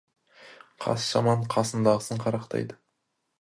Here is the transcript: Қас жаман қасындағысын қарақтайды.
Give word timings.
Қас 0.85 1.05
жаман 1.13 1.43
қасындағысын 1.55 2.25
қарақтайды. 2.25 2.81